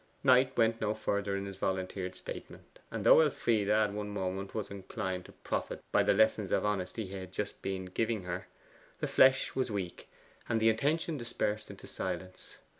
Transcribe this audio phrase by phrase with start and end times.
[0.23, 4.71] Knight went no further in his volunteered statement, and though Elfride at one moment was
[4.71, 8.47] inclined to profit by the lessons in honesty he had just been giving her,
[8.99, 10.09] the flesh was weak,
[10.49, 12.57] and the intention dispersed into silence.